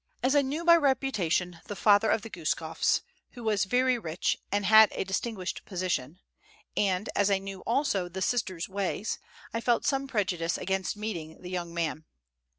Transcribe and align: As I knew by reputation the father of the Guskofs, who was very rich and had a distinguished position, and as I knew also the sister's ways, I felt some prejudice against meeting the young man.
As 0.23 0.35
I 0.35 0.41
knew 0.41 0.65
by 0.65 0.77
reputation 0.77 1.59
the 1.67 1.75
father 1.75 2.09
of 2.09 2.23
the 2.23 2.29
Guskofs, 2.31 3.03
who 3.33 3.43
was 3.43 3.65
very 3.65 3.99
rich 3.99 4.35
and 4.51 4.65
had 4.65 4.89
a 4.93 5.03
distinguished 5.03 5.63
position, 5.65 6.19
and 6.75 7.07
as 7.15 7.29
I 7.29 7.37
knew 7.37 7.59
also 7.67 8.09
the 8.09 8.23
sister's 8.23 8.67
ways, 8.67 9.19
I 9.53 9.61
felt 9.61 9.85
some 9.85 10.07
prejudice 10.07 10.57
against 10.57 10.97
meeting 10.97 11.39
the 11.43 11.51
young 11.51 11.71
man. 11.71 12.05